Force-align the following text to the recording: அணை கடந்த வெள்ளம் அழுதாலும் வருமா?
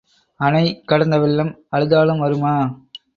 அணை 0.39 0.63
கடந்த 0.85 1.19
வெள்ளம் 1.19 1.51
அழுதாலும் 1.71 2.19
வருமா? 2.19 2.55